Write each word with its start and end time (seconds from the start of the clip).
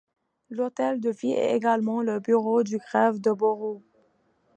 L'hôtel 0.49 0.99
de 0.99 1.11
Ville 1.11 1.33
est 1.37 1.55
également 1.55 2.01
le 2.01 2.19
bureau 2.19 2.63
du 2.63 2.79
greffe 2.79 3.21
du 3.21 3.31
Borough. 3.35 3.83